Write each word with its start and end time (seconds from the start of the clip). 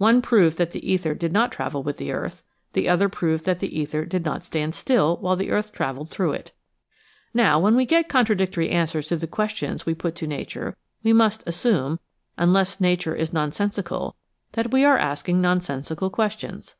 Ohe 0.00 0.20
proved 0.20 0.58
that 0.58 0.72
the 0.72 0.92
ether 0.92 1.14
did 1.14 1.32
not 1.32 1.52
travel 1.52 1.84
with 1.84 1.98
the 1.98 2.10
earth. 2.10 2.42
The 2.72 2.88
other 2.88 3.08
proved 3.08 3.44
that 3.46 3.60
the 3.60 3.78
ether 3.80 4.04
did 4.04 4.24
not 4.24 4.42
stand 4.42 4.74
still 4.74 5.18
while 5.18 5.36
the 5.36 5.52
earth 5.52 5.70
traveled 5.70 6.10
through 6.10 6.32
it. 6.32 6.50
Now 7.32 7.60
when 7.60 7.76
we 7.76 7.86
get 7.86 8.08
contradictory 8.08 8.70
answers 8.70 9.06
to 9.06 9.16
the 9.18 9.28
ques 9.28 9.52
tions 9.52 9.86
we 9.86 9.94
put 9.94 10.16
to 10.16 10.26
Nature 10.26 10.76
we 11.04 11.12
must 11.12 11.46
assume— 11.46 12.00
unless 12.36 12.80
Nature 12.80 13.14
is 13.14 13.32
nonsensical— 13.32 14.16
that 14.54 14.72
we 14.72 14.84
are 14.84 14.98
asking 14.98 15.40
nonsensical 15.40 16.10
questions. 16.10 16.74